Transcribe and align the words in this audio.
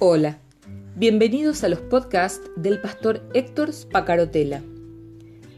Hola, 0.00 0.38
bienvenidos 0.94 1.64
a 1.64 1.68
los 1.68 1.80
podcasts 1.80 2.48
del 2.54 2.80
pastor 2.80 3.20
Héctor 3.34 3.72
Spacarotela. 3.72 4.62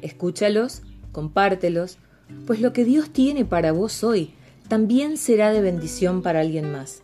Escúchalos, 0.00 0.82
compártelos, 1.12 1.98
pues 2.46 2.62
lo 2.62 2.72
que 2.72 2.86
Dios 2.86 3.10
tiene 3.10 3.44
para 3.44 3.72
vos 3.72 4.02
hoy 4.02 4.32
también 4.66 5.18
será 5.18 5.50
de 5.50 5.60
bendición 5.60 6.22
para 6.22 6.40
alguien 6.40 6.72
más 6.72 7.02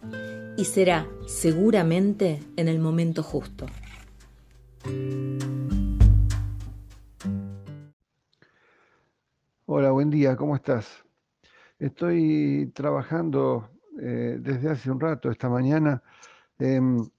y 0.57 0.65
será 0.65 1.07
seguramente 1.27 2.41
en 2.57 2.69
el 2.69 2.79
momento 2.79 3.23
justo. 3.23 3.67
Hola, 9.67 9.91
buen 9.91 10.09
día, 10.09 10.37
¿cómo 10.37 10.57
estás? 10.57 11.05
Estoy 11.79 12.73
trabajando 12.75 13.69
eh, 14.01 14.39
desde 14.41 14.71
hace 14.71 14.91
un 14.91 14.99
rato, 14.99 15.31
esta 15.31 15.51
mañana, 15.51 16.03
en 16.59 17.13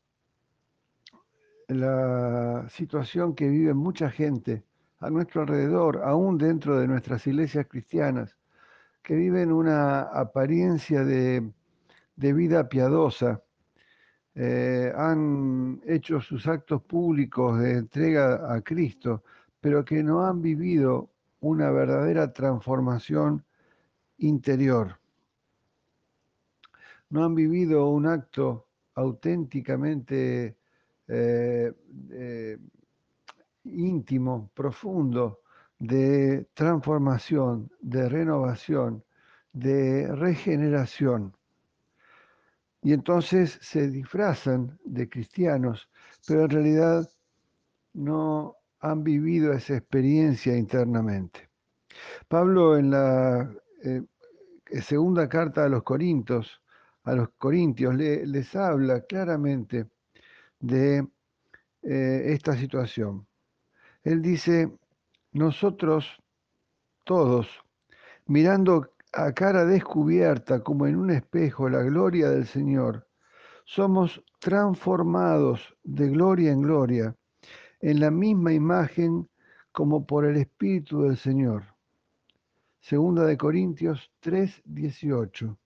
la 1.67 2.67
situación 2.70 3.35
que 3.35 3.49
vive 3.49 3.73
mucha 3.73 4.09
gente 4.09 4.63
a 4.99 5.09
nuestro 5.09 5.41
alrededor, 5.41 6.02
aún 6.03 6.38
dentro 6.38 6.80
de 6.80 6.88
nuestras 6.88 7.26
iglesias 7.27 7.67
cristianas, 7.70 8.35
que 9.03 9.16
viven 9.16 9.52
una 9.52 10.02
apariencia 10.02 11.03
de, 11.03 11.52
vida 12.16 12.67
piadosa, 12.67 13.41
eh, 14.35 14.91
han 14.95 15.81
hecho 15.85 16.20
sus 16.21 16.48
actos 16.48 16.81
públicos 16.84 17.59
de 17.59 17.73
entrega 17.73 18.54
a 18.54 18.62
Cristo, 18.62 19.23
pero 19.59 19.84
que 19.84 20.04
no 20.04 20.26
han 20.26 20.41
vivido 20.41 21.09
una 21.40 21.71
verdadera 21.71 22.34
transformación 22.34 23.43
interior. 24.18 24.99
No 27.10 27.23
han 27.23 27.35
vivido 27.35 27.88
un 27.90 28.07
acto 28.07 28.68
auténticamente 28.95 30.57
eh, 31.08 31.72
eh, 32.12 32.58
íntimo, 33.63 34.52
profundo, 34.54 35.41
de 35.80 36.48
transformación, 36.54 37.72
de 37.80 38.10
renovación, 38.10 39.04
de 39.54 40.08
regeneración. 40.08 41.34
Y 42.82 42.94
entonces 42.94 43.58
se 43.62 43.90
disfrazan 43.90 44.80
de 44.85 45.10
cristianos, 45.10 45.90
pero 46.28 46.44
en 46.44 46.50
realidad 46.50 47.10
no 47.94 48.55
han 48.80 49.04
vivido 49.04 49.54
esa 49.54 49.76
experiencia 49.76 50.55
internamente. 50.55 51.50
Pablo 52.28 52.78
en 52.78 52.91
la 52.91 53.52
eh, 53.84 54.04
segunda 54.82 55.28
carta 55.28 55.66
a 55.66 55.70
los 55.70 55.84
Corintios, 55.84 56.62
a 57.04 57.13
los 57.13 57.30
Corintios 57.38 57.96
les 57.96 58.55
habla 58.55 59.02
claramente 59.02 59.88
de 60.60 61.08
eh, 61.84 62.24
esta 62.27 62.55
situación. 62.55 63.27
Él 64.03 64.22
dice, 64.22 64.72
nosotros 65.31 66.22
todos, 67.03 67.47
mirando 68.25 68.91
a 69.13 69.31
cara 69.31 69.66
descubierta 69.66 70.63
como 70.63 70.88
en 70.88 70.97
un 70.97 71.12
espejo 71.12 71.69
la 71.69 71.81
gloria 71.84 72.30
del 72.30 72.46
Señor, 72.46 73.08
somos 73.66 74.24
transformados 74.40 75.75
de 75.84 76.09
gloria 76.09 76.52
en 76.52 76.62
gloria 76.62 77.16
en 77.81 78.00
la 78.00 78.12
misma 78.12 78.53
imagen 78.53 79.30
como 79.72 80.06
por 80.06 80.25
el 80.25 80.38
Espíritu 80.38 81.03
del 81.03 81.18
Señor. 81.18 81.63
Segunda 82.80 83.25
de 83.25 83.38
Corintios 83.38 84.12
3, 84.22 84.62
18. 84.66 85.58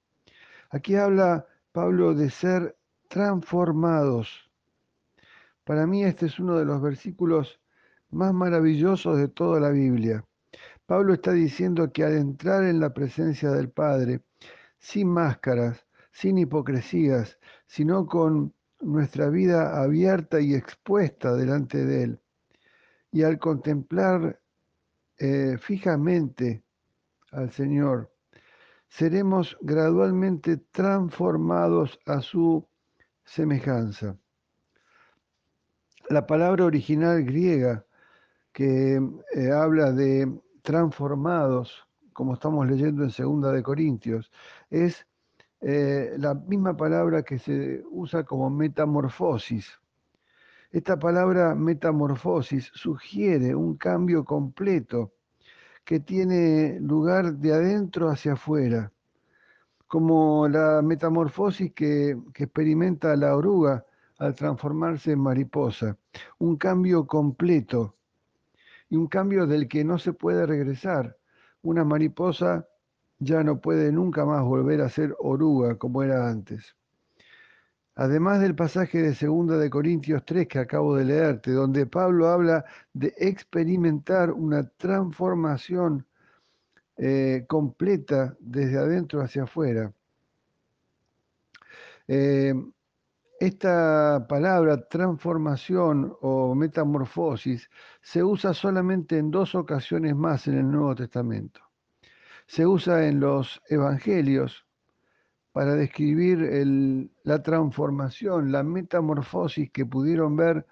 Aquí 0.72 0.96
habla 0.96 1.46
Pablo 1.72 2.14
de 2.14 2.30
ser 2.30 2.76
transformados. 3.08 4.51
Para 5.64 5.86
mí 5.86 6.04
este 6.04 6.26
es 6.26 6.40
uno 6.40 6.58
de 6.58 6.66
los 6.66 6.82
versículos 6.82 7.60
más 8.10 8.34
maravillosos 8.34 9.18
de 9.18 9.28
toda 9.28 9.60
la 9.60 9.70
Biblia. 9.70 10.26
Pablo 10.86 11.14
está 11.14 11.32
diciendo 11.32 11.92
que 11.94 12.04
al 12.04 12.18
entrar 12.18 12.64
en 12.64 12.80
la 12.80 12.94
presencia 12.94 13.52
del 13.52 13.70
Padre, 13.70 14.22
sin 14.80 15.08
máscaras, 15.08 15.86
sin 16.12 16.38
hipocresías, 16.38 17.40
sino 17.68 18.06
con 18.08 18.54
nuestra 18.82 19.30
vida 19.30 19.82
abierta 19.82 20.42
y 20.42 20.56
expuesta 20.56 21.34
delante 21.36 21.86
de 21.86 22.04
Él. 22.04 22.20
Y 23.12 23.24
al 23.24 23.40
contemplar 23.40 24.42
eh, 25.18 25.58
fijamente 25.60 26.64
al 27.32 27.52
Señor, 27.52 28.12
seremos 28.90 29.58
gradualmente 29.62 30.58
transformados 30.58 32.00
a 32.06 32.22
su 32.22 32.68
semejanza. 33.24 34.18
La 36.10 36.26
palabra 36.26 36.66
original 36.66 37.24
griega 37.24 37.86
que 38.52 39.02
eh, 39.34 39.52
habla 39.52 39.92
de 39.92 40.32
transformados, 40.62 41.88
como 42.14 42.34
estamos 42.34 42.68
leyendo 42.68 43.04
en 43.04 43.12
Segunda 43.12 43.52
de 43.52 43.64
Corintios, 43.64 44.32
es 44.70 45.06
eh, 45.62 46.16
la 46.18 46.34
misma 46.34 46.76
palabra 46.76 47.24
que 47.24 47.40
se 47.40 47.84
usa 47.92 48.24
como 48.24 48.50
metamorfosis. 48.50 49.80
Esta 50.72 50.98
palabra 50.98 51.56
metamorfosis 51.56 52.72
sugiere 52.74 53.56
un 53.56 53.78
cambio 53.78 54.26
completo 54.26 55.14
que 55.86 56.00
tiene 56.00 56.80
lugar 56.80 57.34
de 57.36 57.54
adentro 57.54 58.10
hacia 58.10 58.34
afuera, 58.34 58.92
como 59.88 60.48
la 60.48 60.82
metamorfosis 60.82 61.74
que, 61.74 62.18
que 62.34 62.46
experimenta 62.46 63.16
la 63.16 63.36
oruga 63.36 63.86
al 64.22 64.36
transformarse 64.36 65.14
en 65.14 65.20
mariposa, 65.20 65.98
un 66.38 66.56
cambio 66.56 67.08
completo 67.08 67.96
y 68.88 68.96
un 68.96 69.08
cambio 69.08 69.48
del 69.48 69.68
que 69.68 69.84
no 69.84 69.98
se 69.98 70.14
puede 70.14 70.46
regresar. 70.46 71.18
Una 71.64 71.84
mariposa 71.84 72.68
ya 73.18 73.44
no 73.44 73.60
puede 73.60 73.92
nunca 73.92 74.24
más 74.24 74.44
volver 74.44 74.82
a 74.82 74.90
ser 74.90 75.16
oruga 75.18 75.76
como 75.80 76.04
era 76.04 76.30
antes. 76.30 76.76
Además 77.96 78.40
del 78.42 78.54
pasaje 78.54 79.02
de 79.02 79.16
2 79.20 79.60
de 79.60 79.70
Corintios 79.72 80.24
3 80.24 80.48
que 80.48 80.60
acabo 80.60 80.96
de 80.96 81.06
leerte, 81.06 81.52
donde 81.52 81.88
Pablo 81.88 82.28
habla 82.28 82.64
de 82.94 83.16
experimentar 83.18 84.32
una 84.32 84.70
transformación 84.78 86.06
eh, 86.96 87.46
completa 87.48 88.38
desde 88.40 88.78
adentro 88.78 89.22
hacia 89.22 89.44
afuera. 89.44 89.92
Eh, 92.08 92.54
esta 93.46 94.26
palabra 94.28 94.88
transformación 94.88 96.16
o 96.22 96.56
metamorfosis 96.56 97.70
se 98.02 98.24
usa 98.24 98.54
solamente 98.54 99.18
en 99.18 99.32
dos 99.32 99.56
ocasiones 99.56 100.16
más 100.16 100.48
en 100.48 100.58
el 100.60 100.72
Nuevo 100.72 100.96
Testamento 100.96 101.62
se 102.52 102.68
usa 102.68 103.08
en 103.08 103.22
los 103.22 103.62
evangelios 103.70 104.66
para 105.54 105.74
describir 105.76 107.10
la 107.24 107.42
transformación, 107.42 108.52
la 108.52 108.62
metamorfosis 108.62 109.72
que 109.72 109.86
pudieron 109.86 110.36
ver 110.36 110.66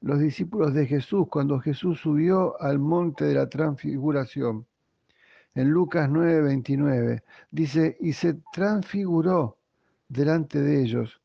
los 0.00 0.18
discípulos 0.18 0.74
de 0.74 0.86
Jesús 0.86 1.26
cuando 1.30 1.60
Jesús 1.60 2.00
subió 2.00 2.60
al 2.62 2.78
monte 2.78 3.26
de 3.26 3.34
la 3.34 3.48
transfiguración. 3.48 4.66
En 5.54 5.68
Lucas 5.68 6.08
9:29 6.08 7.22
dice, 7.50 7.98
y 8.00 8.14
se 8.14 8.40
transfiguró 8.52 9.58
delante 10.08 10.60
de 10.62 10.82
ellos, 10.82 11.21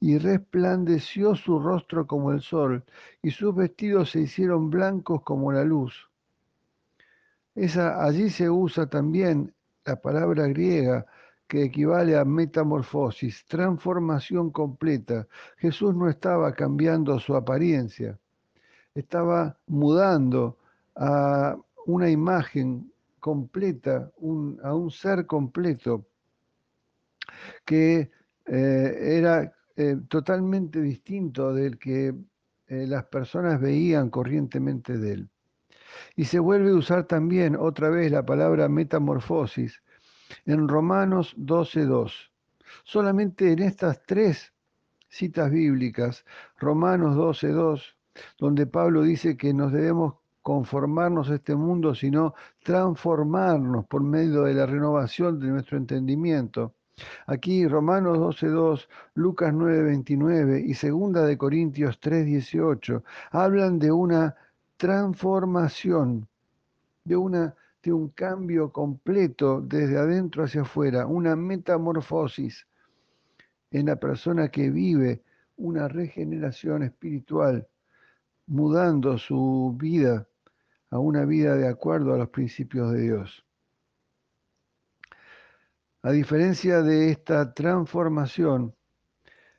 y 0.00 0.18
resplandeció 0.18 1.36
su 1.36 1.60
rostro 1.60 2.06
como 2.06 2.32
el 2.32 2.40
sol, 2.40 2.84
y 3.22 3.30
sus 3.30 3.54
vestidos 3.54 4.10
se 4.10 4.20
hicieron 4.20 4.70
blancos 4.70 5.22
como 5.22 5.52
la 5.52 5.64
luz 5.64 6.10
allí 7.54 8.30
se 8.30 8.48
usa 8.48 8.86
también 8.86 9.52
la 9.84 9.96
palabra 9.96 10.46
griega 10.46 11.06
que 11.46 11.64
equivale 11.64 12.16
a 12.16 12.24
metamorfosis, 12.24 13.44
transformación 13.46 14.50
completa. 14.50 15.26
Jesús 15.58 15.94
no 15.94 16.08
estaba 16.08 16.52
cambiando 16.54 17.18
su 17.18 17.34
apariencia, 17.34 18.18
estaba 18.94 19.58
mudando 19.66 20.58
a 20.94 21.56
una 21.86 22.08
imagen 22.08 22.92
completa, 23.18 24.10
a 24.62 24.74
un 24.74 24.90
ser 24.90 25.26
completo 25.26 26.06
que 27.64 28.10
eh, 28.46 29.18
era 29.18 29.52
eh, 29.76 29.96
totalmente 30.08 30.80
distinto 30.80 31.52
del 31.52 31.78
que 31.78 32.14
eh, 32.66 32.86
las 32.86 33.04
personas 33.04 33.60
veían 33.60 34.10
corrientemente 34.10 34.98
de 34.98 35.12
él. 35.12 35.30
Y 36.16 36.24
se 36.24 36.38
vuelve 36.38 36.70
a 36.70 36.74
usar 36.74 37.04
también 37.04 37.56
otra 37.56 37.88
vez 37.90 38.12
la 38.12 38.24
palabra 38.24 38.68
metamorfosis 38.68 39.82
en 40.44 40.68
Romanos 40.68 41.34
12.2. 41.36 42.12
Solamente 42.84 43.52
en 43.52 43.62
estas 43.62 44.02
tres 44.06 44.52
citas 45.08 45.50
bíblicas, 45.50 46.24
Romanos 46.58 47.16
12.2, 47.16 47.82
donde 48.38 48.66
Pablo 48.66 49.02
dice 49.02 49.36
que 49.36 49.52
nos 49.52 49.72
debemos 49.72 50.14
conformarnos 50.42 51.30
a 51.30 51.34
este 51.34 51.54
mundo, 51.54 51.94
sino 51.94 52.34
transformarnos 52.62 53.86
por 53.86 54.02
medio 54.02 54.42
de 54.42 54.54
la 54.54 54.66
renovación 54.66 55.38
de 55.38 55.48
nuestro 55.48 55.76
entendimiento. 55.76 56.74
Aquí 57.26 57.66
Romanos 57.66 58.18
12.2, 58.18 58.88
Lucas 59.14 59.52
9.29 59.52 60.64
y 60.66 60.74
Segunda 60.74 61.24
de 61.24 61.38
Corintios 61.38 62.00
3.18 62.00 63.02
hablan 63.30 63.78
de 63.78 63.92
una 63.92 64.34
transformación, 64.76 66.26
de, 67.04 67.16
una, 67.16 67.54
de 67.82 67.92
un 67.92 68.08
cambio 68.08 68.72
completo 68.72 69.60
desde 69.60 69.98
adentro 69.98 70.44
hacia 70.44 70.62
afuera, 70.62 71.06
una 71.06 71.36
metamorfosis 71.36 72.66
en 73.70 73.86
la 73.86 73.96
persona 73.96 74.48
que 74.48 74.70
vive 74.70 75.22
una 75.56 75.88
regeneración 75.88 76.82
espiritual, 76.82 77.68
mudando 78.46 79.18
su 79.18 79.76
vida 79.78 80.26
a 80.90 80.98
una 80.98 81.24
vida 81.24 81.54
de 81.56 81.68
acuerdo 81.68 82.14
a 82.14 82.18
los 82.18 82.30
principios 82.30 82.92
de 82.92 83.02
Dios. 83.02 83.44
A 86.02 86.12
diferencia 86.12 86.80
de 86.80 87.10
esta 87.10 87.52
transformación, 87.52 88.74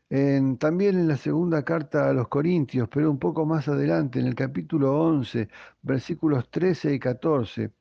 también 0.09 0.97
en 0.97 1.07
la 1.07 1.15
segunda 1.15 1.63
carta 1.63 2.09
a 2.09 2.13
los 2.13 2.29
Corintios, 2.29 2.89
pero 2.89 3.11
un 3.11 3.19
poco 3.19 3.45
más 3.45 3.67
adelante, 3.67 4.19
en 4.19 4.25
el 4.25 4.33
capítulo 4.33 4.99
11, 4.99 5.49
versículos 5.83 6.49
13 6.49 6.95
y 6.95 6.99
14, 6.99 7.71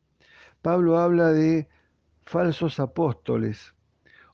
Pablo 0.60 0.98
habla 0.98 1.32
de 1.32 1.68
falsos 2.26 2.78
apóstoles, 2.80 3.74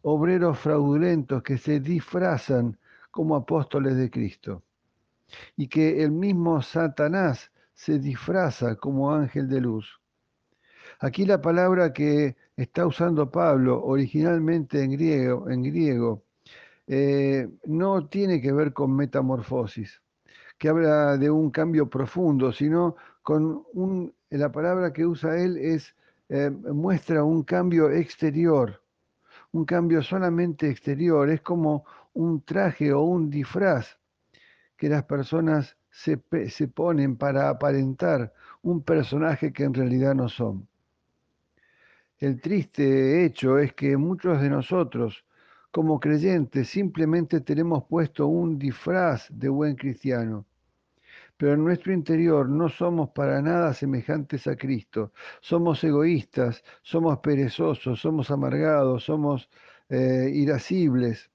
obreros 0.03 0.59
fraudulentos 0.59 1.45
que 1.45 1.57
se 1.57 1.79
disfrazan 1.79 2.81
como 3.13 3.37
apóstoles 3.37 3.97
de 3.97 4.11
Cristo, 4.11 4.65
y 5.57 5.69
que 5.69 6.03
el 6.03 6.11
mismo 6.11 6.61
Satanás 6.63 7.53
se 7.75 8.01
disfraza 8.01 8.75
como 8.75 9.15
ángel 9.15 9.49
de 9.49 9.61
luz. 9.61 10.01
Aquí 11.01 11.27
la 11.27 11.43
palabra 11.43 11.93
que 11.93 12.37
está 12.57 12.87
usando 12.87 13.31
Pablo 13.31 13.85
originalmente 13.85 14.83
en 14.83 14.93
griego, 14.93 15.51
en 15.51 15.63
griego 15.63 16.23
eh, 16.87 17.49
no 17.65 18.09
tiene 18.09 18.41
que 18.41 18.53
ver 18.53 18.73
con 18.73 18.97
metamorfosis, 18.97 20.01
que 20.57 20.71
habla 20.71 21.19
de 21.19 21.31
un 21.31 21.51
cambio 21.51 21.91
profundo, 21.91 22.51
sino 22.51 22.97
con 23.23 23.67
un, 23.75 24.15
la 24.31 24.51
palabra 24.51 24.93
que 24.95 25.05
usa 25.05 25.37
él 25.37 25.59
es, 25.59 25.95
eh, 26.31 26.51
muestra 26.51 27.25
un 27.25 27.43
cambio 27.43 27.91
exterior, 27.91 28.83
un 29.53 29.67
cambio 29.67 30.03
solamente 30.03 30.71
exterior, 30.71 31.29
es 31.29 31.43
como 31.43 31.85
un 32.15 32.41
traje 32.43 32.93
o 32.93 33.03
un 33.03 33.29
disfraz 33.29 33.99
que 34.79 34.89
las 34.89 35.05
personas 35.05 35.77
se, 35.91 36.23
se 36.49 36.69
ponen 36.69 37.17
para 37.17 37.51
aparentar 37.51 38.33
un 38.63 38.83
personaje 38.83 39.53
que 39.53 39.65
en 39.65 39.75
realidad 39.75 40.15
no 40.15 40.29
son. 40.31 40.67
El 42.19 42.41
triste 42.41 43.27
hecho 43.27 43.59
es 43.59 43.75
que 43.75 43.95
muchos 43.99 44.41
de 44.41 44.49
nosotros, 44.49 45.27
como 45.71 46.01
creyentes, 46.01 46.71
simplemente 46.71 47.43
tenemos 47.43 47.85
puesto 47.85 48.27
un 48.27 48.59
disfraz 48.59 49.27
de 49.31 49.51
buen 49.51 49.77
cristiano. 49.77 50.47
Pero 51.37 51.53
en 51.53 51.65
nuestro 51.65 51.93
interior 51.93 52.49
no 52.49 52.71
somos 52.71 53.11
para 53.11 53.43
nada 53.43 53.75
semejantes 53.75 54.47
a 54.47 54.57
Cristo. 54.57 55.13
Somos 55.41 55.85
egoístas, 55.85 56.65
somos 56.83 57.19
perezosos, 57.19 58.01
somos 58.01 58.31
amargados, 58.31 59.05
somos 59.05 59.51
eh, 59.91 60.31
irascibles. 60.33 61.31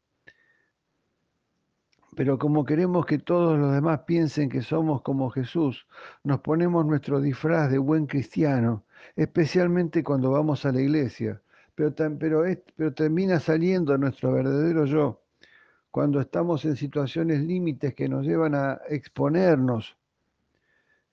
Pero 2.16 2.40
como 2.40 2.66
queremos 2.66 3.06
que 3.06 3.20
todos 3.20 3.60
los 3.60 3.72
demás 3.72 4.00
piensen 4.08 4.50
que 4.50 4.64
somos 4.64 5.04
como 5.04 5.30
Jesús, 5.30 5.86
nos 6.24 6.40
ponemos 6.40 6.88
nuestro 6.88 7.22
disfraz 7.22 7.70
de 7.70 7.78
buen 7.78 8.08
cristiano 8.08 8.84
especialmente 9.16 10.04
cuando 10.04 10.32
vamos 10.32 10.66
a 10.66 10.72
la 10.72 10.82
iglesia, 10.82 11.42
pero, 11.76 11.94
pero, 12.20 12.44
pero 12.76 12.94
termina 12.94 13.40
saliendo 13.40 13.98
nuestro 13.98 14.34
verdadero 14.34 14.86
yo 14.86 15.22
cuando 15.92 16.22
estamos 16.22 16.64
en 16.66 16.78
situaciones 16.78 17.42
límites 17.42 17.94
que 17.94 18.08
nos 18.08 18.26
llevan 18.26 18.56
a 18.56 18.80
exponernos. 18.90 19.98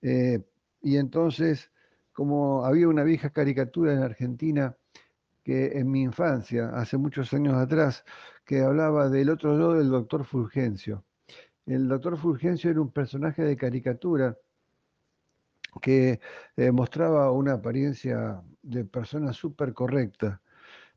Eh, 0.00 0.40
y 0.81 0.96
entonces, 0.96 1.70
como 2.12 2.64
había 2.64 2.88
una 2.88 3.02
vieja 3.02 3.31
caricatura 3.31 3.93
en 3.93 4.02
Argentina, 4.02 4.76
que 5.43 5.79
en 5.79 5.91
mi 5.91 6.02
infancia, 6.02 6.70
hace 6.75 6.96
muchos 6.96 7.32
años 7.34 7.55
atrás, 7.55 8.05
que 8.44 8.61
hablaba 8.61 9.08
del 9.08 9.31
otro 9.31 9.58
yo 9.58 9.75
del 9.75 9.88
doctor 9.91 10.25
Fulgencio. 10.25 11.05
El 11.67 11.88
doctor 11.88 12.17
Fulgencio 12.17 12.70
era 12.70 12.81
un 12.81 12.93
personaje 12.93 13.43
de 13.43 13.56
caricatura 13.56 14.37
que 15.81 16.21
eh, 16.57 16.73
mostraba 16.73 17.31
una 17.33 17.55
apariencia 17.55 18.43
de 18.63 18.85
persona 18.85 19.33
súper 19.33 19.73
correcta, 19.75 20.41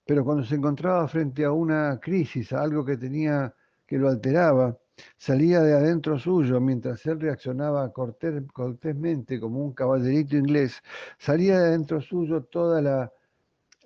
pero 0.05 0.23
cuando 0.25 0.43
se 0.43 0.55
encontraba 0.55 1.07
frente 1.07 1.45
a 1.45 1.51
una 1.51 1.99
crisis, 1.99 2.51
a 2.53 2.61
algo 2.61 2.85
que 2.85 2.97
tenía 2.97 3.53
que 3.85 3.97
lo 3.97 4.09
alteraba, 4.09 4.77
salía 5.17 5.61
de 5.61 5.73
adentro 5.73 6.17
suyo, 6.19 6.59
mientras 6.59 7.05
él 7.05 7.19
reaccionaba 7.19 7.91
cortésmente 7.91 9.39
como 9.39 9.63
un 9.63 9.73
caballerito 9.73 10.37
inglés, 10.37 10.81
salía 11.17 11.59
de 11.59 11.67
adentro 11.67 12.01
suyo 12.01 12.43
toda 12.43 12.81
la, 12.81 13.11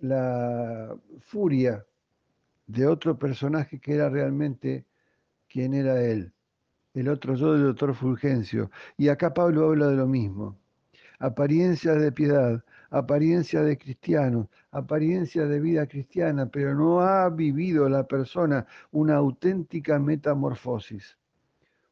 la 0.01 0.95
furia 1.19 1.85
de 2.67 2.87
otro 2.87 3.17
personaje 3.17 3.79
que 3.79 3.93
era 3.95 4.09
realmente 4.09 4.85
quien 5.47 5.73
era 5.73 6.01
él, 6.01 6.33
el 6.93 7.09
otro 7.09 7.35
yo 7.35 7.53
del 7.53 7.63
doctor 7.63 7.93
Fulgencio. 7.95 8.71
Y 8.97 9.09
acá 9.09 9.33
Pablo 9.33 9.65
habla 9.65 9.87
de 9.87 9.95
lo 9.95 10.07
mismo 10.07 10.59
apariencia 11.19 11.93
de 11.93 12.11
piedad, 12.11 12.63
apariencia 12.89 13.61
de 13.61 13.77
cristiano, 13.77 14.49
apariencia 14.71 15.45
de 15.45 15.59
vida 15.59 15.87
cristiana, 15.87 16.47
pero 16.47 16.73
no 16.75 17.01
ha 17.01 17.29
vivido 17.29 17.89
la 17.89 18.03
persona 18.03 18.65
una 18.91 19.15
auténtica 19.15 19.99
metamorfosis, 19.99 21.17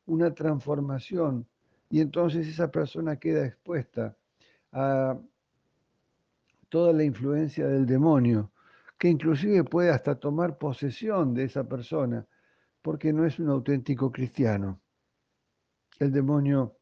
una 0.06 0.34
transformación, 0.34 1.48
y 1.90 2.02
entonces 2.02 2.48
esa 2.48 2.72
persona 2.72 3.18
queda 3.18 3.46
expuesta 3.46 4.16
a 4.72 5.18
toda 6.70 6.92
la 6.92 7.04
influencia 7.04 7.68
del 7.68 7.86
demonio, 7.86 8.52
que 8.98 9.08
inclusive 9.10 9.64
puede 9.64 9.92
hasta 9.92 10.16
tomar 10.16 10.58
posesión 10.58 11.34
de 11.34 11.44
esa 11.44 11.64
persona, 11.66 12.26
porque 12.82 13.14
no 13.14 13.26
es 13.26 13.38
un 13.40 13.50
auténtico 13.50 14.12
cristiano. 14.12 14.80
El 16.00 16.12
demonio 16.12 16.78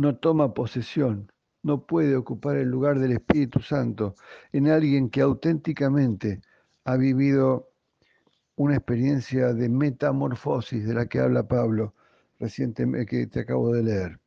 no 0.00 0.16
toma 0.16 0.54
posesión, 0.54 1.30
no 1.62 1.84
puede 1.84 2.16
ocupar 2.16 2.56
el 2.56 2.70
lugar 2.70 2.98
del 2.98 3.12
Espíritu 3.12 3.60
Santo 3.60 4.14
en 4.50 4.68
alguien 4.68 5.10
que 5.10 5.20
auténticamente 5.20 6.40
ha 6.86 6.96
vivido 6.96 7.68
una 8.56 8.76
experiencia 8.76 9.52
de 9.52 9.68
metamorfosis 9.68 10.86
de 10.86 10.94
la 10.94 11.04
que 11.04 11.18
habla 11.20 11.46
Pablo 11.46 11.94
recientemente 12.38 13.04
que 13.04 13.26
te 13.26 13.40
acabo 13.40 13.74
de 13.74 13.82
leer. 13.82 14.20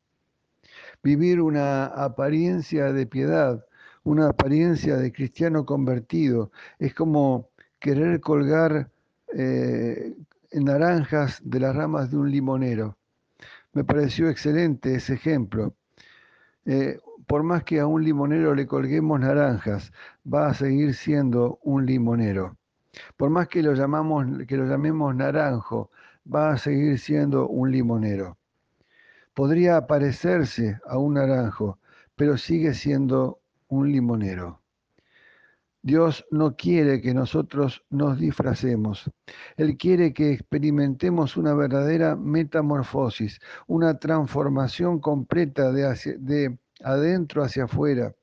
Vivir 1.02 1.40
una 1.40 1.86
apariencia 1.86 2.92
de 2.92 3.06
piedad, 3.08 3.66
una 4.04 4.28
apariencia 4.28 4.96
de 4.96 5.10
cristiano 5.10 5.66
convertido, 5.66 6.52
es 6.78 6.94
como 6.94 7.50
querer 7.80 8.20
colgar 8.20 8.92
eh, 9.36 10.14
naranjas 10.52 11.40
de 11.42 11.58
las 11.58 11.74
ramas 11.74 12.12
de 12.12 12.16
un 12.16 12.30
limonero. 12.30 12.96
Me 13.74 13.84
pareció 13.84 14.28
excelente 14.28 14.94
ese 14.94 15.14
ejemplo. 15.14 15.74
Eh, 16.64 16.98
por 17.26 17.42
más 17.42 17.64
que 17.64 17.80
a 17.80 17.86
un 17.86 18.04
limonero 18.04 18.54
le 18.54 18.66
colguemos 18.66 19.18
naranjas, 19.20 19.92
va 20.24 20.46
a 20.48 20.54
seguir 20.54 20.94
siendo 20.94 21.58
un 21.62 21.84
limonero. 21.84 22.56
Por 23.16 23.30
más 23.30 23.48
que 23.48 23.62
lo, 23.62 23.74
que 24.46 24.56
lo 24.56 24.64
llamemos 24.66 25.14
naranjo, 25.16 25.90
va 26.32 26.52
a 26.52 26.58
seguir 26.58 26.98
siendo 26.98 27.48
un 27.48 27.72
limonero. 27.72 28.38
Podría 29.34 29.86
parecerse 29.88 30.78
a 30.86 30.96
un 30.96 31.14
naranjo, 31.14 31.78
pero 32.14 32.38
sigue 32.38 32.74
siendo 32.74 33.40
un 33.68 33.90
limonero. 33.90 34.60
Dios 35.84 36.24
no 36.30 36.56
quiere 36.56 37.02
que 37.02 37.12
nosotros 37.12 37.84
nos 37.90 38.18
disfracemos. 38.18 39.10
Él 39.58 39.76
quiere 39.76 40.14
que 40.14 40.32
experimentemos 40.32 41.36
una 41.36 41.52
verdadera 41.52 42.16
metamorfosis, 42.16 43.38
una 43.66 43.98
transformación 43.98 44.98
completa 44.98 45.72
de, 45.72 46.58
adentro 46.82 47.44
hacia 47.44 47.64
afuera, 47.64 48.14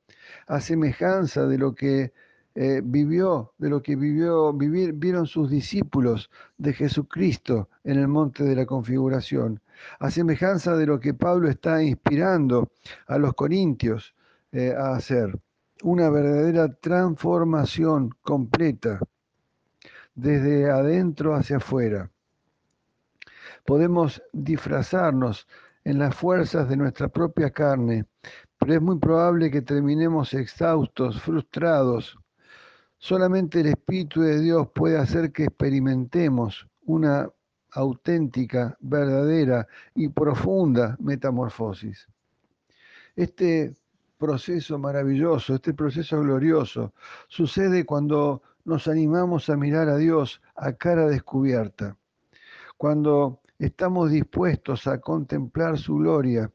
a 0.48 0.60
semejanza 0.60 1.46
de 1.46 1.58
lo 1.58 1.72
que 1.72 2.12
eh, 2.56 2.80
vivió, 2.82 3.52
de 3.58 3.70
lo 3.70 3.80
que 3.80 3.94
vivió, 3.94 4.52
vieron 4.52 5.26
sus 5.28 5.48
discípulos 5.48 6.30
de 6.58 6.72
Jesucristo 6.72 7.68
en 7.84 7.96
el 8.00 8.08
monte 8.08 8.42
de 8.42 8.56
la 8.56 8.66
configuración, 8.66 9.60
a 10.00 10.10
semejanza 10.10 10.76
de 10.76 10.86
lo 10.86 10.98
que 10.98 11.14
Pablo 11.14 11.48
está 11.48 11.80
inspirando 11.80 12.72
a 13.06 13.18
los 13.18 13.34
corintios 13.34 14.16
eh, 14.50 14.74
a 14.76 14.96
hacer 14.96 15.38
una 15.82 16.10
verdadera 16.10 16.72
transformación 16.74 18.10
completa 18.22 19.00
desde 20.14 20.70
adentro 20.70 21.34
hacia 21.34 21.58
afuera. 21.58 22.10
Podemos 23.64 24.22
disfrazarnos 24.32 25.46
en 25.84 25.98
las 25.98 26.14
fuerzas 26.14 26.68
de 26.68 26.76
nuestra 26.76 27.08
propia 27.08 27.50
carne, 27.50 28.06
pero 28.58 28.74
es 28.74 28.82
muy 28.82 28.98
probable 28.98 29.50
que 29.50 29.62
terminemos 29.62 30.34
exhaustos, 30.34 31.20
frustrados, 31.20 32.16
Solamente 33.02 33.58
el 33.58 33.66
Espíritu 33.66 34.20
de 34.20 34.40
Dios 34.40 34.68
puede 34.72 34.96
hacer 34.96 35.32
que 35.32 35.42
experimentemos 35.42 36.68
una 36.84 37.28
auténtica, 37.72 38.76
verdadera 38.78 39.66
y 39.96 40.08
profunda 40.08 40.96
metamorfosis. 41.00 42.06
Este 43.16 43.74
proceso 44.22 44.78
maravilloso, 44.78 45.56
este 45.56 45.74
proceso 45.74 46.20
glorioso, 46.20 46.92
sucede 47.26 47.84
cuando 47.84 48.40
nos 48.64 48.86
animamos 48.86 49.50
a 49.50 49.56
mirar 49.56 49.88
a 49.88 49.96
Dios 49.96 50.40
a 50.54 50.74
cara 50.74 51.08
descubierta, 51.08 51.96
cuando 52.76 53.40
estamos 53.58 54.12
dispuestos 54.12 54.86
a 54.86 55.00
contemplar 55.00 55.76
su 55.76 55.96
gloria 55.96 56.48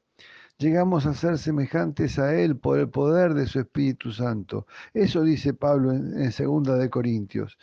llegamos 0.58 1.06
a 1.06 1.14
ser 1.14 1.38
semejantes 1.38 2.18
a 2.18 2.34
Él 2.34 2.58
por 2.58 2.80
el 2.80 2.90
poder 2.90 3.34
de 3.34 3.46
su 3.46 3.60
Espíritu 3.60 4.12
Santo. 4.12 4.66
Eso 4.94 5.22
dice 5.22 5.54
Pablo 5.54 5.92
en, 5.92 6.32
Segunda 6.32 6.76
de 6.78 6.90
Corintios. 6.90 7.58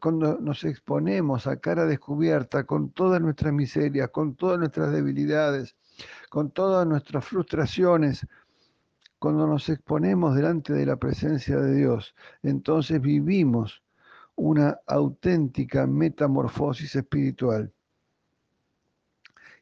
cuando 0.00 0.38
nos 0.38 0.64
exponemos 0.64 1.46
a 1.46 1.56
cara 1.56 1.86
descubierta 1.86 2.64
con 2.64 2.90
todas 2.90 3.20
nuestras 3.22 3.52
miserias, 3.52 4.10
con 4.10 4.34
todas 4.34 4.58
nuestras 4.58 4.92
debilidades, 4.92 5.74
con 6.28 6.50
todas 6.50 6.86
nuestras 6.86 7.24
frustraciones, 7.24 8.26
cuando 9.18 9.46
nos 9.46 9.68
exponemos 9.68 10.34
delante 10.34 10.72
de 10.72 10.86
la 10.86 10.96
presencia 10.96 11.58
de 11.58 11.74
Dios, 11.74 12.14
entonces 12.42 13.00
vivimos 13.00 13.82
una 14.36 14.78
auténtica 14.86 15.86
metamorfosis 15.86 16.94
espiritual. 16.94 17.72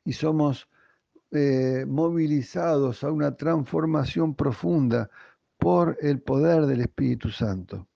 Y 0.04 0.12
somos 0.12 0.68
eh, 1.30 1.84
movilizados 1.88 3.02
a 3.02 3.10
una 3.10 3.34
transformación 3.34 4.34
profunda 4.34 5.10
por 5.58 5.96
el 6.00 6.20
poder 6.20 6.66
del 6.66 6.82
Espíritu 6.82 7.30
Santo. 7.30 7.88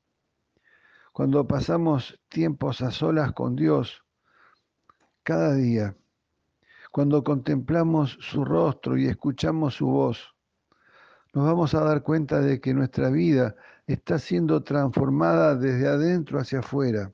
Cuando 1.13 1.47
pasamos 1.47 2.19
tiempos 2.29 2.81
a 2.81 2.91
solas 2.91 3.33
con 3.33 3.55
Dios, 3.55 4.03
cada 5.23 5.55
día, 5.55 5.95
cuando 6.91 7.23
contemplamos 7.23 8.17
su 8.21 8.45
rostro 8.45 8.97
y 8.97 9.07
escuchamos 9.07 9.75
su 9.75 9.87
voz, 9.87 10.35
nos 11.33 11.45
vamos 11.45 11.75
a 11.75 11.85
dar 11.85 12.03
cuenta 12.03 12.41
de 12.41 12.61
que 12.61 12.75
nuestra 12.75 13.11
vida 13.11 13.55
está 13.87 14.19
siendo 14.19 14.63
transformada 14.63 15.55
desde 15.55 15.89
adentro 15.89 16.41
hacia 16.41 16.61
afuera. 16.61 17.13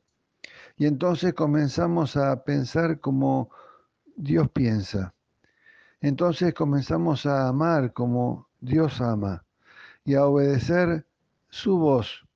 Y 0.76 0.86
entonces 0.86 1.34
comenzamos 1.34 2.16
a 2.16 2.44
pensar 2.44 3.00
como 3.00 3.50
Dios 4.16 4.50
piensa. 4.50 5.14
Entonces 6.00 6.54
comenzamos 6.54 7.26
a 7.26 7.48
amar 7.48 7.92
como 7.92 8.48
Dios 8.60 9.00
ama 9.00 9.44
y 10.04 10.14
a 10.14 10.26
obedecer 10.26 11.06
su 11.48 11.78
voz, 11.78 12.26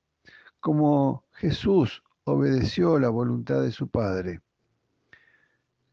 como 0.59 1.23
Jesús 1.33 2.03
obedeció 2.23 2.99
la 2.99 3.09
voluntad 3.09 3.61
de 3.61 3.71
su 3.71 3.87
Padre. 3.87 4.41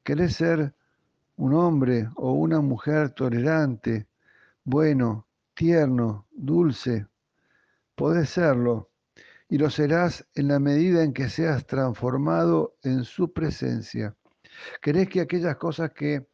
¿Querés 0.02 0.36
ser 0.36 0.74
un 1.36 1.54
hombre 1.54 2.08
o 2.16 2.32
una 2.32 2.60
mujer 2.60 3.10
tolerante, 3.10 4.08
bueno, 4.64 5.27
tierno, 5.58 6.28
dulce? 6.30 7.08
Podés 7.96 8.30
serlo 8.30 8.90
y 9.48 9.58
lo 9.58 9.70
serás 9.70 10.24
en 10.36 10.46
la 10.46 10.60
medida 10.60 11.02
en 11.02 11.12
que 11.12 11.28
seas 11.28 11.66
transformado 11.66 12.76
en 12.84 13.02
su 13.02 13.32
presencia. 13.32 14.14
¿Querés 14.80 15.08
que 15.08 15.20
aquellas 15.20 15.56
cosas 15.56 15.90
que 15.92 16.28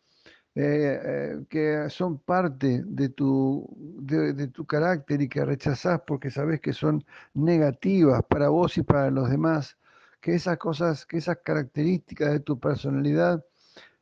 eh, 0.57 1.01
eh, 1.03 1.45
que 1.49 1.89
son 1.89 2.19
parte 2.19 2.83
de 2.85 3.09
tu, 3.09 3.67
de, 4.03 4.47
tu 4.49 4.67
carácter 4.67 5.23
y 5.23 5.29
que 5.29 5.45
rechazás 5.45 6.03
porque 6.07 6.31
sabes 6.31 6.61
que 6.61 6.75
son 6.75 7.05
negativas 7.33 8.23
para 8.29 8.51
vos 8.51 8.77
y 8.77 8.83
para 8.83 9.11
los 9.11 9.31
demás, 9.31 9.79
que 10.21 10.35
esas 10.35 10.59
cosas, 10.59 11.07
que 11.07 11.17
esas 11.17 11.39
características 11.43 12.31
de 12.31 12.41
tu 12.41 12.61
personalidad 12.61 13.43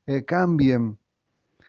eh, 0.06 0.24
cambien. 0.24 0.98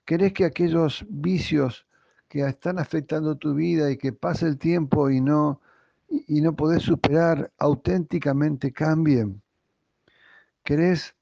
¿Querés 0.06 0.34
que 0.34 0.46
aquellos 0.46 1.06
vicios 1.08 1.86
que 2.34 2.48
están 2.48 2.80
afectando 2.80 3.36
tu 3.36 3.54
vida 3.54 3.92
y 3.92 3.98
que 3.98 4.12
pase 4.12 4.48
el 4.48 4.58
tiempo 4.58 5.12
y 5.12 5.22
no, 5.22 5.62
y 6.10 6.42
no 6.42 6.56
podés 6.56 6.82
superar 6.82 7.52
auténticamente 7.60 8.72
cambien? 8.72 9.40
¿Querés 10.64 11.14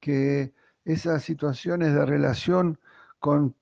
que 0.00 0.52
esas 0.84 1.22
situaciones 1.22 1.94
de 1.94 2.04
relación 2.04 2.76
con 3.20 3.54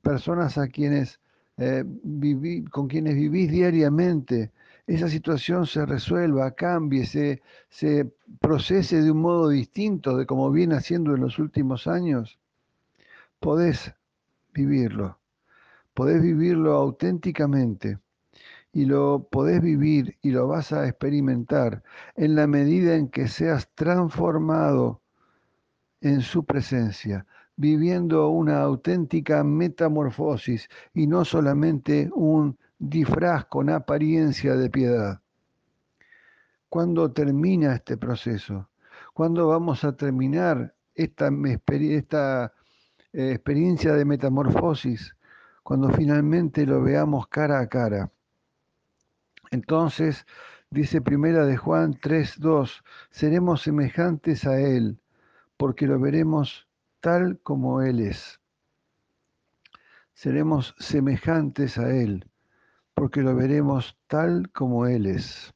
personas 0.00 0.56
a 0.56 0.68
quienes, 0.68 1.18
eh, 1.56 1.84
con 2.70 2.86
quienes 2.86 3.16
vivís 3.16 3.50
diariamente, 3.50 4.52
esa 4.86 5.08
situación 5.08 5.66
se 5.66 5.84
resuelva, 5.84 6.52
cambie, 6.52 7.04
se, 7.04 7.42
se 7.68 8.14
procese 8.40 9.02
de 9.02 9.10
un 9.10 9.22
modo 9.22 9.48
distinto 9.48 10.16
de 10.16 10.24
como 10.24 10.52
viene 10.52 10.76
haciendo 10.76 11.16
en 11.16 11.22
los 11.22 11.40
últimos 11.40 11.88
años, 11.88 12.38
podés 13.40 13.92
vivirlo, 14.52 15.18
podés 15.94 16.20
vivirlo 16.20 16.74
auténticamente 16.74 17.98
y 18.72 18.86
lo 18.86 19.28
podés 19.30 19.62
vivir 19.62 20.18
y 20.20 20.30
lo 20.30 20.48
vas 20.48 20.72
a 20.72 20.86
experimentar 20.88 21.82
en 22.16 22.34
la 22.34 22.48
medida 22.48 22.96
en 22.96 23.08
que 23.08 23.28
seas 23.28 23.70
transformado 23.74 25.00
en 26.00 26.20
su 26.20 26.44
presencia, 26.44 27.24
viviendo 27.56 28.28
una 28.28 28.60
auténtica 28.60 29.44
metamorfosis 29.44 30.68
y 30.92 31.06
no 31.06 31.24
solamente 31.24 32.10
un 32.12 32.58
disfraz 32.78 33.46
con 33.46 33.70
apariencia 33.70 34.56
de 34.56 34.68
piedad. 34.68 35.20
¿Cuándo 36.68 37.12
termina 37.12 37.76
este 37.76 37.96
proceso? 37.96 38.68
¿Cuándo 39.14 39.46
vamos 39.46 39.84
a 39.84 39.96
terminar 39.96 40.74
esta, 40.96 41.30
eh, 43.12 43.30
experiencia 43.30 43.92
de 43.94 44.04
metamorfosis? 44.04 45.13
Cuando 45.64 45.90
finalmente 45.90 46.64
lo 46.66 46.80
veamos 46.80 47.26
cara 47.26 47.58
a 47.58 47.66
cara. 47.68 48.12
Entonces, 49.50 50.26
dice 50.70 51.00
primera 51.00 51.44
de 51.44 51.56
Juan 51.56 51.94
3:2, 51.94 52.84
seremos 53.10 53.62
semejantes 53.62 54.46
a 54.46 54.60
él, 54.60 55.00
porque 55.56 55.86
lo 55.86 55.98
veremos 55.98 56.68
tal 57.00 57.38
como 57.42 57.82
Él 57.82 58.00
es. 58.00 58.40
Seremos 60.14 60.74
semejantes 60.78 61.76
a 61.76 61.90
Él, 61.90 62.30
porque 62.94 63.20
lo 63.20 63.34
veremos 63.34 63.98
tal 64.06 64.50
como 64.52 64.86
Él 64.86 65.06
es. 65.06 65.52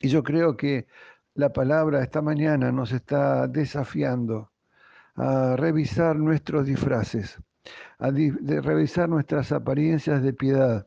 Y 0.00 0.08
yo 0.08 0.22
creo 0.24 0.56
que 0.56 0.86
la 1.34 1.52
palabra 1.52 2.02
esta 2.02 2.22
mañana 2.22 2.72
nos 2.72 2.92
está 2.92 3.46
desafiando 3.46 4.50
a 5.14 5.54
revisar 5.56 6.16
nuestros 6.16 6.66
disfraces, 6.66 7.38
a 7.98 8.10
revisar 8.10 9.08
nuestras 9.08 9.52
apariencias 9.52 10.22
de 10.22 10.32
piedad, 10.32 10.86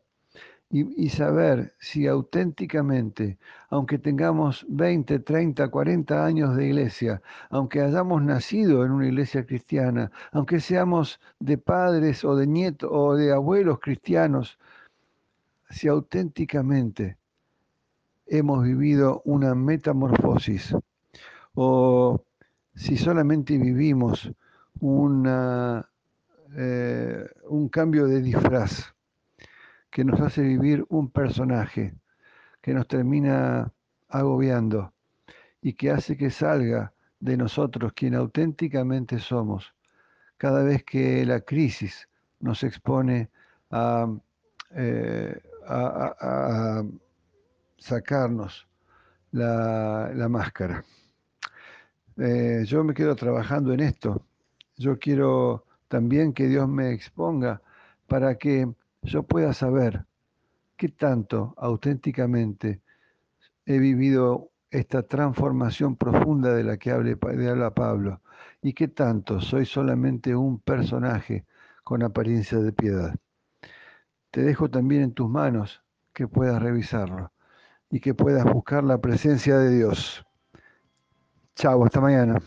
y, 0.70 1.10
saber 1.10 1.74
si 1.80 2.08
auténticamente, 2.08 3.38
aunque 3.70 3.98
tengamos 3.98 4.66
20, 4.68 5.20
30, 5.20 5.70
40 5.70 6.26
años 6.26 6.56
de 6.56 6.66
iglesia, 6.66 7.22
aunque 7.50 7.82
hayamos 7.82 8.22
nacido 8.24 8.84
en 8.84 8.92
una 8.92 9.08
iglesia 9.08 9.46
cristiana, 9.46 10.12
aunque 10.32 10.60
seamos 10.60 11.20
de 11.40 11.58
padres 11.58 12.26
o 12.26 12.36
de 12.36 12.48
nietos 12.48 12.90
o 12.92 13.16
de 13.16 13.32
abuelos 13.32 13.80
cristianos, 13.80 14.58
si 15.70 15.88
auténticamente 15.88 17.18
hemos 18.28 18.64
vivido 18.64 19.22
una 19.24 19.56
metamorfosis 19.56 20.76
o 21.54 22.22
si 22.76 22.98
solamente 22.98 23.58
vivimos 23.58 24.32
una, 24.82 25.88
eh, 26.58 27.28
un 27.50 27.70
cambio 27.70 28.08
de 28.08 28.22
disfraz 28.22 28.94
que 29.90 30.06
nos 30.06 30.20
hace 30.22 30.42
vivir 30.42 30.86
un 30.90 31.10
personaje 31.10 31.94
que 32.62 32.74
nos 32.74 32.88
termina 32.88 33.72
agobiando 34.08 34.94
y 35.62 35.74
que 35.74 35.92
hace 35.92 36.16
que 36.16 36.30
salga 36.30 36.94
de 37.20 37.38
nosotros 37.38 37.94
quien 37.94 38.16
auténticamente 38.16 39.20
somos 39.20 39.74
cada 40.38 40.64
vez 40.64 40.84
que 40.84 41.26
la 41.26 41.42
crisis 41.42 42.08
nos 42.40 42.64
expone 42.64 43.30
a, 43.72 44.08
eh, 44.72 45.40
sacarnos 47.78 48.68
la, 49.32 50.28
máscara. 50.30 50.84
Eh, 52.18 52.64
yo 52.66 52.84
me 52.84 52.94
quedo 52.94 53.16
trabajando 53.16 53.74
en 53.74 53.82
esto. 53.82 54.26
Yo 54.78 54.98
quiero 54.98 55.65
también 55.88 56.34
que 56.34 56.48
Dios 56.48 56.68
me 56.68 56.92
exponga 56.92 57.62
para 58.08 58.36
que 58.36 58.72
yo 59.02 59.24
pueda 59.24 59.54
saber 59.54 60.06
qué 60.78 60.90
tanto 60.90 61.54
auténticamente 61.58 62.82
he 63.66 63.80
vivido 63.80 64.52
esta 64.72 65.04
transformación 65.04 65.96
profunda 65.96 66.54
de 66.54 66.64
la 66.64 66.78
que 66.78 66.92
habla 66.92 67.74
Pablo 67.74 68.22
y 68.62 68.74
qué 68.74 68.88
tanto 68.88 69.40
soy 69.40 69.66
solamente 69.66 70.36
un 70.36 70.60
personaje 70.60 71.46
con 71.84 72.04
apariencia 72.04 72.60
de 72.60 72.74
piedad. 72.74 73.16
Te 74.32 74.42
dejo 74.42 74.70
también 74.70 75.04
en 75.04 75.14
tus 75.14 75.30
manos 75.30 75.84
que 76.14 76.28
puedas 76.28 76.62
revisarlo 76.62 77.32
y 77.90 78.00
que 78.00 78.14
puedas 78.14 78.44
buscar 78.46 78.84
la 78.84 78.98
presencia 78.98 79.58
de 79.58 79.70
Dios. 79.70 80.26
Chao, 81.56 81.86
hasta 81.86 82.02
mañana. 82.02 82.42